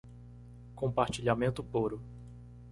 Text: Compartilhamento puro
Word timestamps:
Compartilhamento 0.75 1.61
puro 1.63 2.01